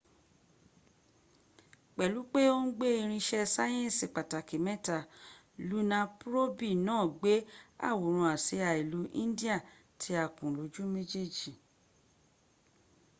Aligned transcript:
pẹlu 1.95 2.21
pe 2.31 2.41
o 2.55 2.57
n 2.65 2.67
gbe 2.75 2.87
irin 3.01 3.19
iṣẹ 3.21 3.41
sayẹnsi 3.55 4.05
pataki 4.15 4.57
mẹta 4.67 4.97
luna 5.69 5.99
probi 6.19 6.69
naa 6.87 7.05
gbe 7.19 7.33
aworan 7.89 8.29
asia 8.35 8.69
ilu 8.81 9.01
indiya 9.23 9.57
ti 9.99 10.09
a 10.23 10.25
kun 10.35 10.51
loju 10.57 10.83
mejej 10.93 11.37